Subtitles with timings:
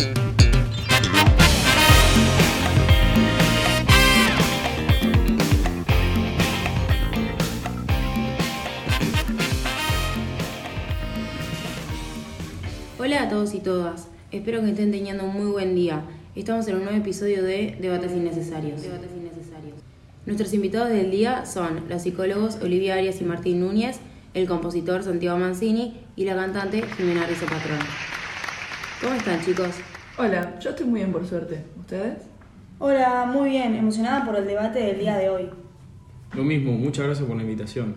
[0.00, 0.14] Hola
[13.24, 16.02] a todos y todas, espero que estén teniendo un muy buen día.
[16.34, 18.80] Estamos en un nuevo episodio de Debates Innecesarios.
[20.24, 23.98] Nuestros invitados del día son los psicólogos Olivia Arias y Martín Núñez,
[24.32, 27.80] el compositor Santiago Mancini y la cantante Jimena Rizzo Patrón.
[29.00, 29.70] ¿Cómo están chicos?
[30.18, 31.64] Hola, yo estoy muy bien por suerte.
[31.78, 32.18] ¿Ustedes?
[32.78, 35.46] Hola, muy bien, emocionada por el debate del día de hoy.
[36.34, 37.94] Lo mismo, muchas gracias por la invitación.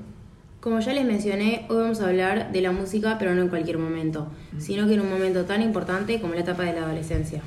[0.62, 3.80] Como ya les mencioné, hoy vamos a hablar de la música, pero no en cualquier
[3.80, 7.42] momento, sino que en un momento tan importante como la etapa de la adolescencia.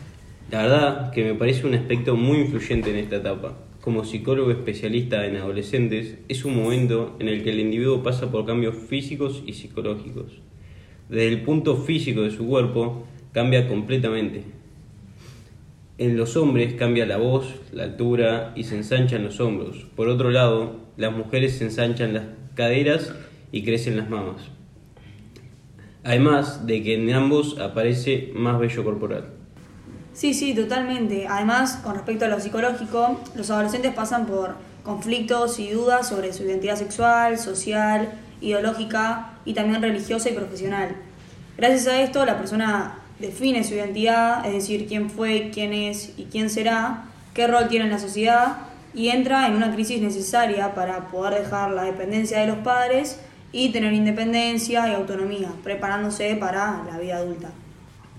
[0.50, 3.56] La verdad que me parece un aspecto muy influyente en esta etapa.
[3.80, 8.44] Como psicólogo especialista en adolescentes, es un momento en el que el individuo pasa por
[8.44, 10.42] cambios físicos y psicológicos.
[11.08, 13.06] Desde el punto físico de su cuerpo,
[13.36, 14.44] cambia completamente.
[15.98, 19.84] En los hombres cambia la voz, la altura y se ensanchan los hombros.
[19.94, 22.22] Por otro lado, las mujeres se ensanchan las
[22.54, 23.12] caderas
[23.52, 24.40] y crecen las mamas.
[26.02, 29.26] Además de que en ambos aparece más vello corporal.
[30.14, 31.26] Sí, sí, totalmente.
[31.28, 36.44] Además, con respecto a lo psicológico, los adolescentes pasan por conflictos y dudas sobre su
[36.44, 40.96] identidad sexual, social, ideológica y también religiosa y profesional.
[41.58, 46.24] Gracias a esto, la persona define su identidad, es decir, quién fue, quién es y
[46.24, 48.58] quién será, qué rol tiene en la sociedad
[48.94, 53.20] y entra en una crisis necesaria para poder dejar la dependencia de los padres
[53.52, 57.50] y tener independencia y autonomía, preparándose para la vida adulta.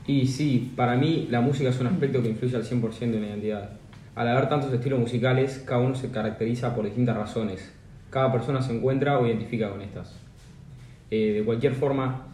[0.06, 3.28] Y sí, para mí la música es un aspecto que influye al 100% en la
[3.28, 3.70] identidad.
[4.16, 7.72] Al haber tantos estilos musicales, cada uno se caracteriza por distintas razones.
[8.09, 10.16] Cada persona se encuentra o identifica con estas.
[11.12, 12.27] Eh, de cualquier forma,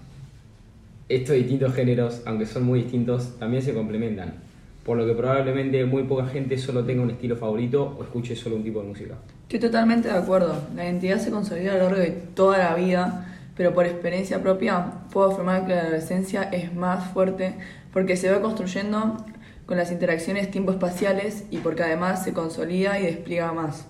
[1.10, 4.44] estos distintos géneros, aunque son muy distintos, también se complementan
[4.84, 8.58] por lo que probablemente muy poca gente solo tenga un estilo favorito o escuche solo
[8.58, 9.16] un tipo de música.
[9.44, 10.56] Estoy totalmente de acuerdo.
[10.76, 14.86] La identidad se consolida a lo largo de toda la vida, pero por experiencia propia
[15.12, 17.56] puedo afirmar que la adolescencia es más fuerte
[17.94, 19.18] porque se va construyendo
[19.66, 23.88] con las interacciones tiempo-espaciales y porque además se consolida y despliega más.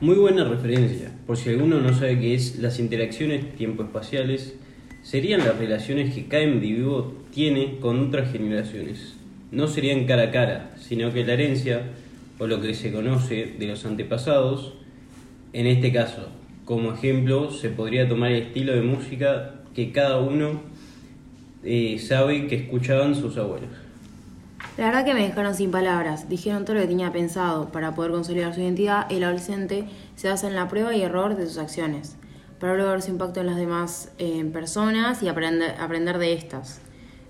[0.00, 1.12] Muy buena referencia.
[1.24, 4.54] Por si alguno no sabe qué es, las interacciones tiempo-espaciales
[5.04, 9.14] serían las relaciones que cada individuo tiene con otras generaciones
[9.54, 11.82] no serían cara a cara, sino que la herencia,
[12.38, 14.74] o lo que se conoce de los antepasados,
[15.52, 16.28] en este caso,
[16.64, 20.62] como ejemplo, se podría tomar el estilo de música que cada uno
[21.62, 23.70] eh, sabe que escuchaban sus abuelos.
[24.76, 27.70] La verdad que me dejaron sin palabras, dijeron todo lo que tenía pensado.
[27.70, 29.84] Para poder consolidar su identidad, el adolescente
[30.16, 32.16] se basa en la prueba y error de sus acciones,
[32.60, 36.80] para ver su impacto en las demás eh, personas y aprender, aprender de estas.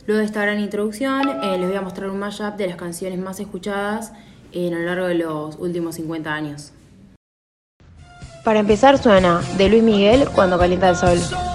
[0.06, 3.18] Luego de esta gran introducción, eh, les voy a mostrar un mashup de las canciones
[3.18, 4.12] más escuchadas
[4.54, 6.72] a lo largo de los últimos 50 años.
[8.44, 11.53] Para empezar suena de Luis Miguel cuando calienta el sol.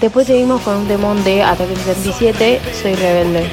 [0.00, 3.50] Después seguimos con un demon de Ataque 77, Soy Rebelde.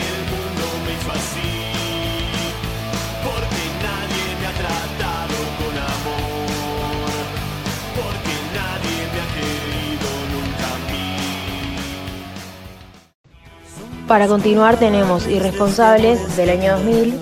[14.07, 17.19] Para continuar tenemos Irresponsables del año 2000.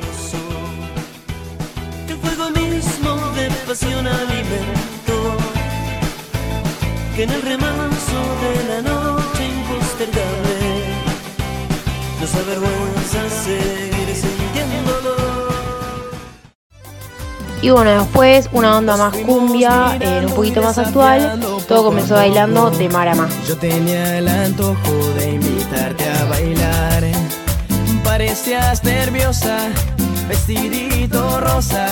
[7.16, 7.72] Que en el remanso
[12.33, 15.16] nos avergüenza seguir sintiéndolo.
[17.61, 21.39] Y bueno, después una onda más cumbia, eh, un poquito más actual.
[21.67, 23.29] Todo comenzó bailando de Marama.
[23.47, 27.03] Yo tenía el antojo de invitarte a bailar.
[28.03, 29.69] Parecías nerviosa,
[30.27, 31.88] vestidito rosa.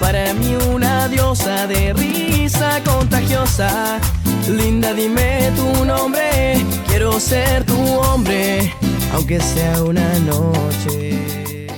[0.00, 4.00] Para mí una diosa de risa contagiosa.
[4.48, 6.64] Linda, dime tu nombre.
[6.86, 8.72] Quiero ser tu hombre,
[9.14, 11.68] aunque sea una noche.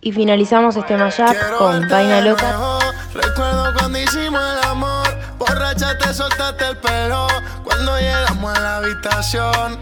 [0.00, 2.78] Y finalizamos este mashup con Vaina Loca.
[3.14, 5.08] Recuerdo cuando hicimos el amor,
[5.38, 7.28] borracha te soltaste el pelo.
[7.62, 9.78] Cuando llegamos a la habitación,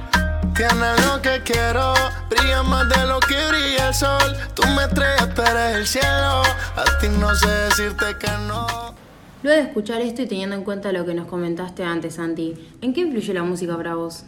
[0.55, 1.94] tienes lo que quiero,
[2.29, 4.37] brilla más de lo que brilla el sol.
[4.55, 6.43] Tú me estrellas, tú eres el cielo,
[6.76, 8.67] a ti no sé decirte que no.
[9.43, 12.93] Luego de escuchar esto y teniendo en cuenta lo que nos comentaste antes, Santi, ¿en
[12.93, 14.25] qué influye la música para vos?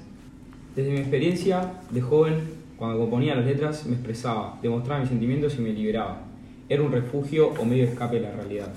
[0.75, 2.41] Desde mi experiencia de joven,
[2.77, 6.21] cuando componía las letras me expresaba, demostraba mis sentimientos y me liberaba.
[6.69, 8.69] Era un refugio o medio de escape de la realidad.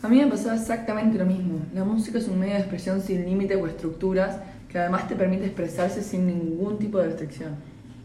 [0.00, 1.58] A mí me pasaba exactamente lo mismo.
[1.74, 4.38] La música es un medio de expresión sin límites o estructuras
[4.68, 7.56] que además te permite expresarse sin ningún tipo de restricción.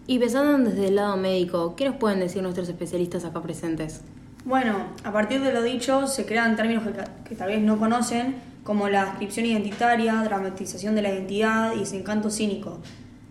[0.07, 4.01] Y pensando desde el lado médico, ¿qué nos pueden decir nuestros especialistas acá presentes?
[4.43, 8.35] Bueno, a partir de lo dicho, se crean términos que, que tal vez no conocen,
[8.63, 12.79] como la ascripción identitaria, dramatización de la identidad y desencanto cínico.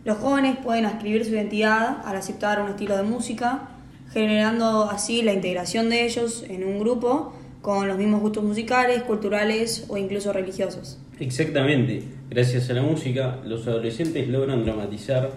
[0.04, 3.70] Los jóvenes pueden ascribir su identidad al aceptar un estilo de música,
[4.12, 9.86] generando así la integración de ellos en un grupo con los mismos gustos musicales, culturales
[9.88, 10.98] o incluso religiosos.
[11.18, 12.02] Exactamente.
[12.28, 15.30] Gracias a la música, los adolescentes logran dramatizar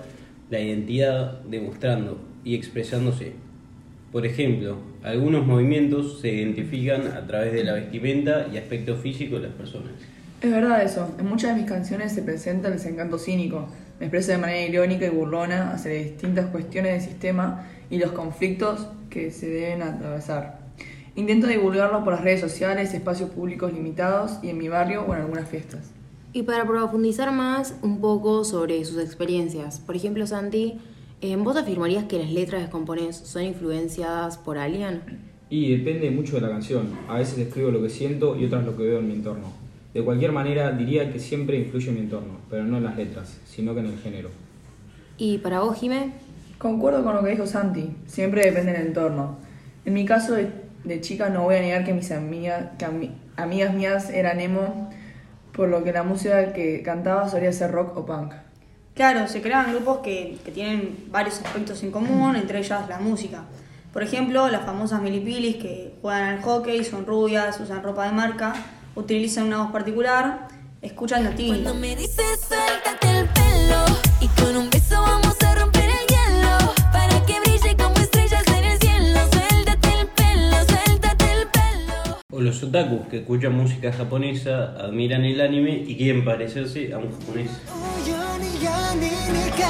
[0.50, 3.34] la identidad demostrando y expresándose.
[4.12, 9.44] Por ejemplo, algunos movimientos se identifican a través de la vestimenta y aspecto físico de
[9.44, 9.94] las personas.
[10.42, 11.16] Es verdad eso.
[11.18, 13.70] En muchas de mis canciones se presenta el desencanto cínico.
[14.00, 18.88] Me expreso de manera irónica y burlona hacia distintas cuestiones del sistema y los conflictos
[19.10, 20.60] que se deben atravesar.
[21.16, 25.22] Intento divulgarlo por las redes sociales, espacios públicos limitados y en mi barrio o en
[25.22, 25.92] algunas fiestas.
[26.32, 30.80] Y para profundizar más un poco sobre sus experiencias, por ejemplo, Santi,
[31.22, 35.02] eh, ¿vos afirmarías que las letras que compones son influenciadas por alguien?
[35.50, 36.90] Y depende mucho de la canción.
[37.08, 39.67] A veces escribo lo que siento y otras lo que veo en mi entorno.
[39.98, 43.40] De cualquier manera, diría que siempre influye en mi entorno, pero no en las letras,
[43.48, 44.30] sino que en el género.
[45.18, 46.12] ¿Y para vos, Jimé?
[46.60, 49.40] Concuerdo con lo que dijo Santi, siempre depende del entorno.
[49.86, 50.52] En mi caso de,
[50.84, 54.92] de chica no voy a negar que mis amigas, que ami- amigas mías eran emo,
[55.52, 58.34] por lo que la música que cantaba solía ser rock o punk.
[58.94, 63.46] Claro, se crean grupos que, que tienen varios aspectos en común, entre ellas la música.
[63.92, 68.54] Por ejemplo, las famosas milipilis que juegan al hockey, son rubias, usan ropa de marca,
[68.97, 70.49] utilizan una voz particular,
[70.81, 71.49] escuchan latín.
[71.63, 73.85] Cuando me dices suéltate el pelo
[74.21, 76.59] y con un beso vamos a romper el hielo
[76.93, 79.21] para que brille como estrellas en el cielo.
[79.31, 82.19] Suéltate el pelo, suéltate el pelo.
[82.31, 87.11] O los otakus que escuchan música japonesa, admiran el anime y quieren parecerse a un
[87.13, 87.51] japonés.
[87.69, 89.65] 우연이 아니니까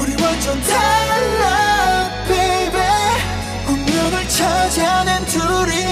[0.00, 2.80] 우리 완전 달라 baby
[3.68, 5.83] 운명을 찾아낸 둘이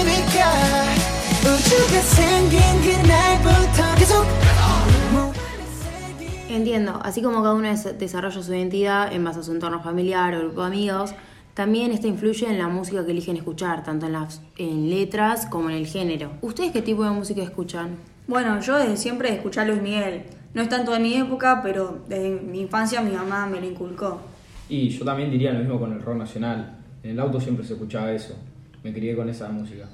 [6.58, 10.32] Entiendo, así como cada uno des- desarrolla su identidad en base a su entorno familiar
[10.36, 11.12] o grupo de amigos,
[11.52, 15.68] también esto influye en la música que eligen escuchar, tanto en las en letras como
[15.68, 16.30] en el género.
[16.42, 17.96] ¿Ustedes qué tipo de música escuchan?
[18.28, 20.22] Bueno, yo desde siempre escuché a Luis Miguel.
[20.54, 24.20] No es tanto de mi época, pero desde mi infancia mi mamá me lo inculcó.
[24.68, 26.76] Y yo también diría lo mismo con el rock nacional.
[27.02, 28.36] En el auto siempre se escuchaba eso.
[28.84, 29.86] Me crié con esa música.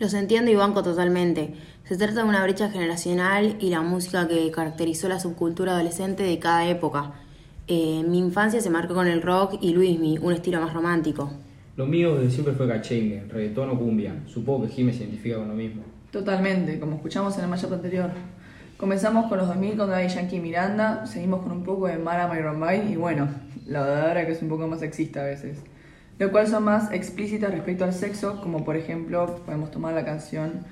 [0.00, 1.52] Los entiendo y banco totalmente.
[1.84, 6.38] Se trata de una brecha generacional y la música que caracterizó la subcultura adolescente de
[6.38, 7.12] cada época.
[7.68, 11.30] Eh, mi infancia se marcó con el rock y Luismi, un estilo más romántico.
[11.76, 14.14] Lo mío desde siempre fue cachengue, reggaetón o cumbia.
[14.26, 15.82] Supongo que Jimmy se identifica con lo mismo.
[16.10, 18.10] Totalmente, como escuchamos en el matchup anterior.
[18.78, 22.26] Comenzamos con los 2000 con Daddy Yankee y Miranda, seguimos con un poco de Mara
[22.26, 23.28] Mayrombay y bueno,
[23.66, 25.58] la ahora que es un poco más sexista a veces.
[26.20, 30.66] Lo cual son más explícitas respecto al sexo, como por ejemplo podemos tomar la canción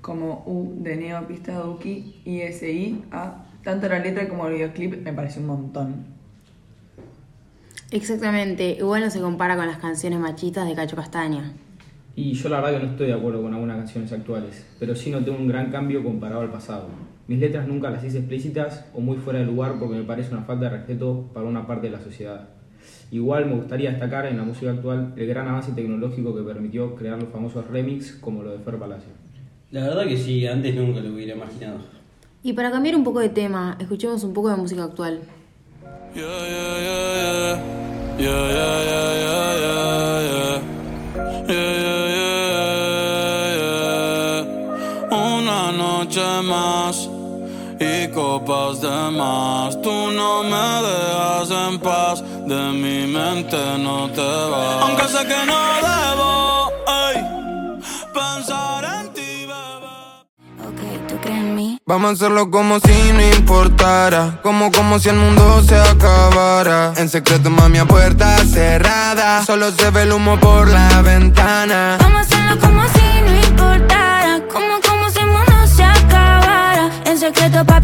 [0.00, 3.44] como U de Neo Pista Duki y SI A.
[3.62, 6.04] Tanto la letra como el videoclip me parece un montón.
[7.92, 11.52] Exactamente, igual no se compara con las canciones machistas de Cacho Castaña.
[12.16, 15.12] Y yo la verdad que no estoy de acuerdo con algunas canciones actuales, pero sí
[15.12, 16.88] noté un gran cambio comparado al pasado.
[17.28, 20.42] Mis letras nunca las hice explícitas o muy fuera de lugar porque me parece una
[20.42, 22.57] falta de respeto para una parte de la sociedad.
[23.10, 27.18] Igual me gustaría destacar en la música actual el gran avance tecnológico que permitió crear
[27.18, 29.10] los famosos remix como lo de Fer Palacio.
[29.70, 31.78] La verdad que sí, antes nunca lo hubiera imaginado.
[32.42, 35.20] Y para cambiar un poco de tema, escuchemos un poco de música actual.
[36.14, 37.88] Yeah, yeah, yeah, yeah.
[38.18, 40.58] Yeah, yeah, yeah, yeah, yeah, yeah.
[41.48, 42.48] Yeah, yeah, yeah,
[43.56, 43.78] yeah.
[45.10, 47.08] Una noche más
[47.80, 49.80] y copas de más.
[49.82, 54.82] Tú no me dejas en paz, de mi mente no te vas.
[54.82, 56.70] Aunque sé que no debo
[57.06, 57.16] ey,
[58.12, 60.68] pensar en ti, bebé.
[60.68, 61.78] Ok, ¿tú crees en mí?
[61.86, 67.08] Vamos a hacerlo como si no importara Como como si el mundo se acabara En
[67.08, 72.20] secreto mami a puerta cerrada Solo se ve el humo por la ventana Vamos a
[72.20, 73.87] hacerlo como si no importara,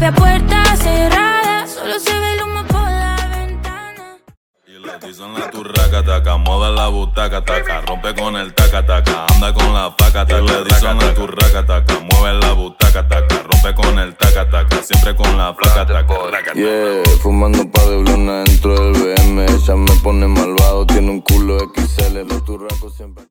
[0.05, 4.19] a puerta cerrada, solo se ve el humo por la ventana.
[4.67, 9.25] Y la dicen la turraca taca, mueve la butaca taca, rompe con el taca taca,
[9.33, 10.41] anda con la faca taca.
[10.41, 15.15] Le dicen la turraca taca, mueve la butaca taca, rompe con el taca taca, siempre
[15.15, 16.53] con la flaca taca.
[16.53, 19.45] Yeah, fumando pa' de blona dentro del BM.
[19.45, 22.27] Ella me pone malvado, tiene un culo XL.
[22.27, 23.25] Los turracos siempre.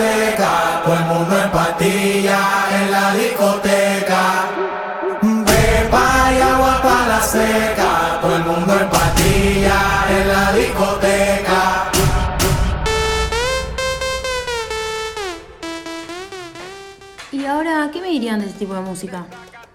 [0.00, 2.40] seca, todo el mundo en pastilla
[2.78, 4.22] en la discoteca.
[5.20, 9.78] Pepa y agua para la seca, todo el mundo en pastilla
[10.16, 11.90] en la discoteca.
[17.32, 19.26] ¿Y ahora qué me dirían de este tipo de música?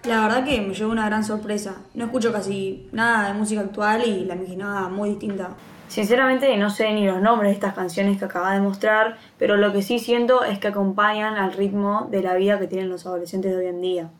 [0.04, 1.76] La verdad que me llevó una gran sorpresa.
[1.94, 5.50] No escucho casi nada de música actual y la imaginaba muy distinta.
[5.88, 9.72] Sinceramente no sé ni los nombres de estas canciones que acaba de mostrar, pero lo
[9.72, 13.52] que sí siento es que acompañan al ritmo de la vida que tienen los adolescentes
[13.52, 14.10] de hoy en día.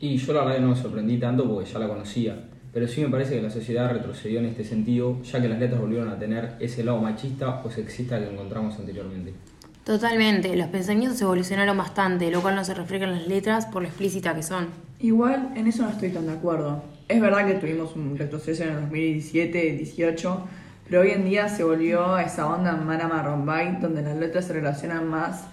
[0.00, 2.36] Y yo la verdad no me sorprendí tanto porque ya la conocía,
[2.72, 5.80] pero sí me parece que la sociedad retrocedió en este sentido, ya que las letras
[5.80, 9.32] volvieron a tener ese lado machista o sexista que encontramos anteriormente.
[9.84, 13.88] Totalmente, los pensamientos evolucionaron bastante, lo cual no se refleja en las letras por lo
[13.88, 14.66] explícita que son.
[14.98, 16.82] Igual en eso no estoy tan de acuerdo.
[17.08, 20.48] Es verdad que tuvimos un retroceso en el 2017, 18,
[20.88, 24.52] pero hoy en día se volvió a esa onda Mara Marrombay, donde las letras se
[24.52, 25.48] relacionan más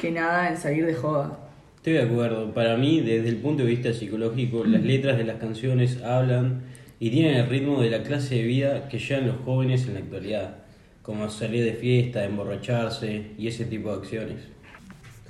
[0.00, 1.38] que nada en salir de joda.
[1.76, 2.52] Estoy de acuerdo.
[2.54, 6.62] Para mí, desde el punto de vista psicológico, las letras de las canciones hablan
[6.98, 10.00] y tienen el ritmo de la clase de vida que llevan los jóvenes en la
[10.00, 10.56] actualidad,
[11.02, 14.36] como salir de fiesta, emborracharse y ese tipo de acciones.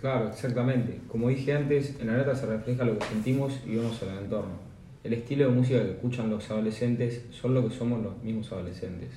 [0.01, 1.01] Claro, exactamente.
[1.09, 4.19] Como dije antes, en la letra se refleja lo que sentimos y vemos en el
[4.19, 4.69] entorno.
[5.03, 9.11] El estilo de música que escuchan los adolescentes son lo que somos los mismos adolescentes.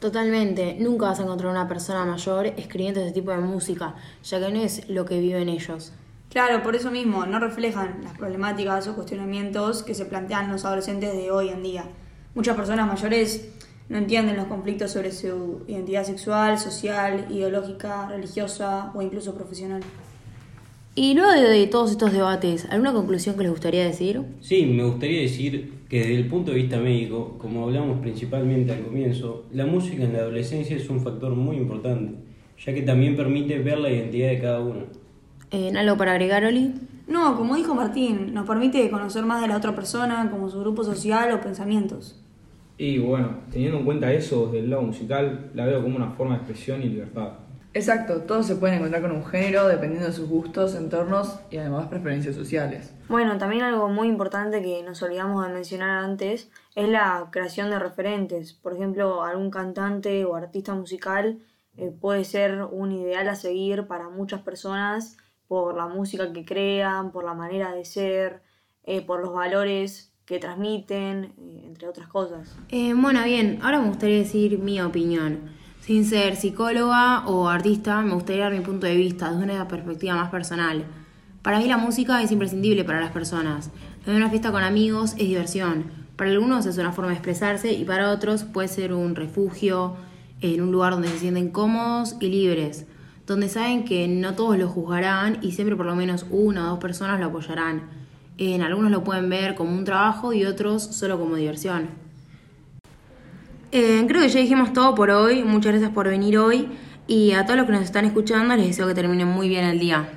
[0.00, 4.52] Totalmente, nunca vas a encontrar una persona mayor escribiendo ese tipo de música, ya que
[4.52, 5.92] no es lo que viven ellos.
[6.30, 11.14] Claro, por eso mismo no reflejan las problemáticas o cuestionamientos que se plantean los adolescentes
[11.14, 11.84] de hoy en día.
[12.36, 13.48] Muchas personas mayores
[13.88, 19.82] no entienden los conflictos sobre su identidad sexual, social, ideológica, religiosa o incluso profesional.
[20.94, 24.22] Y luego de todos estos debates, ¿alguna conclusión que les gustaría decir?
[24.40, 28.82] Sí, me gustaría decir que desde el punto de vista médico, como hablamos principalmente al
[28.82, 32.14] comienzo, la música en la adolescencia es un factor muy importante,
[32.64, 34.84] ya que también permite ver la identidad de cada uno.
[35.50, 36.74] Eh, ¿Algo para agregar, Oli?
[37.06, 40.84] No, como dijo Martín, nos permite conocer más de la otra persona, como su grupo
[40.84, 42.22] social o pensamientos.
[42.76, 46.34] Y bueno, teniendo en cuenta eso, desde el lado musical, la veo como una forma
[46.34, 47.32] de expresión y libertad.
[47.78, 51.86] Exacto, todos se pueden encontrar con un género dependiendo de sus gustos, entornos y además
[51.86, 52.92] preferencias sociales.
[53.08, 57.78] Bueno, también algo muy importante que nos olvidamos de mencionar antes es la creación de
[57.78, 58.52] referentes.
[58.52, 61.38] Por ejemplo, algún cantante o artista musical
[61.76, 65.16] eh, puede ser un ideal a seguir para muchas personas
[65.46, 68.42] por la música que crean, por la manera de ser,
[68.82, 72.58] eh, por los valores que transmiten, eh, entre otras cosas.
[72.70, 75.56] Eh, bueno, bien, ahora me gustaría decir mi opinión.
[75.88, 80.16] Sin ser psicóloga o artista, me gustaría dar mi punto de vista desde una perspectiva
[80.16, 80.84] más personal.
[81.40, 83.70] Para mí la música es imprescindible para las personas.
[84.04, 85.86] En una fiesta con amigos es diversión.
[86.16, 89.96] Para algunos es una forma de expresarse y para otros puede ser un refugio,
[90.42, 92.84] en un lugar donde se sienten cómodos y libres,
[93.26, 96.80] donde saben que no todos lo juzgarán y siempre por lo menos una o dos
[96.80, 97.84] personas lo apoyarán.
[98.36, 102.07] En algunos lo pueden ver como un trabajo y otros solo como diversión.
[103.70, 105.44] Eh, creo que ya dijimos todo por hoy.
[105.44, 106.68] Muchas gracias por venir hoy.
[107.06, 109.78] Y a todos los que nos están escuchando les deseo que terminen muy bien el
[109.78, 110.08] día.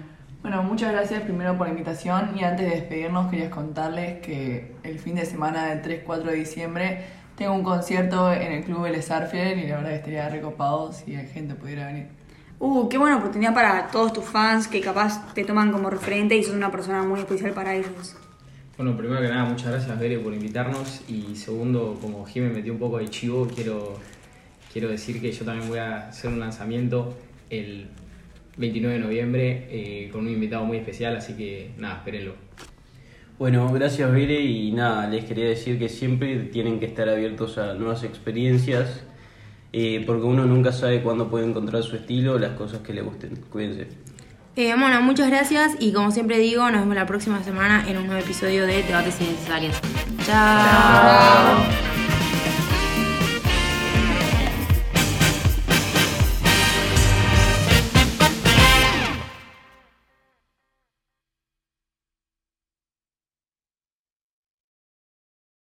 [0.42, 4.98] Bueno, muchas gracias primero por la invitación y antes de despedirnos quería contarles que el
[4.98, 7.06] fin de semana del 3-4 de diciembre
[7.36, 11.16] tengo un concierto en el Club El Sarfield y la verdad que estaría recopado si
[11.16, 12.08] la gente pudiera venir.
[12.60, 16.44] Uh, qué buena oportunidad para todos tus fans que capaz te toman como referente y
[16.44, 18.16] sos una persona muy especial para ellos.
[18.82, 21.04] Bueno, primero que nada, muchas gracias, Bere, por invitarnos.
[21.08, 23.94] Y segundo, como Jimmy metió un poco de chivo, quiero,
[24.74, 27.16] quiero decir que yo también voy a hacer un lanzamiento
[27.52, 27.86] el
[28.58, 32.34] 29 de noviembre eh, con un invitado muy especial, así que nada, espérenlo.
[33.38, 37.76] Bueno, gracias Bere y nada, les quería decir que siempre tienen que estar abiertos a
[37.76, 39.04] nuevas experiencias
[39.74, 43.36] eh, porque uno nunca sabe cuándo puede encontrar su estilo las cosas que le gusten.
[43.52, 44.11] Cuídense.
[44.56, 48.08] Eh, bueno, muchas gracias y como siempre digo, nos vemos la próxima semana en un
[48.08, 49.80] nuevo episodio de Debates Innecesarios.
[50.26, 51.91] Chao.